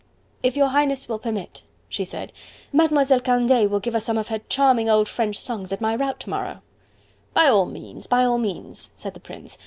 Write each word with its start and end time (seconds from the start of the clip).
"If 0.41 0.57
your 0.57 0.69
Highness 0.69 1.07
will 1.07 1.19
permit," 1.19 1.61
she 1.87 2.03
said, 2.03 2.33
"Mademoiselle 2.73 3.19
Candeille 3.19 3.67
will 3.69 3.79
give 3.79 3.93
us 3.93 4.03
some 4.03 4.17
of 4.17 4.29
her 4.29 4.39
charming 4.49 4.89
old 4.89 5.07
French 5.07 5.37
songs 5.37 5.71
at 5.71 5.79
my 5.79 5.95
rout 5.95 6.19
to 6.21 6.29
morrow." 6.31 6.63
"By 7.35 7.45
all 7.45 7.67
means! 7.67 8.07
By 8.07 8.23
all 8.25 8.39
means!" 8.39 8.89
said 8.95 9.13
the 9.13 9.19
Prince. 9.19 9.59